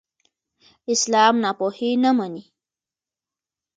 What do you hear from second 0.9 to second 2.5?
اسلام ناپوهي نه مني.